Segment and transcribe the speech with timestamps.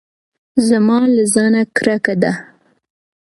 [0.67, 2.31] زما له ځانه کرکه ده.